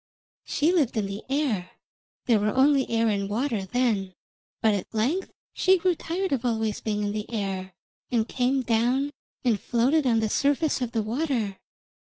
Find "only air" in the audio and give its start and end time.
2.55-3.07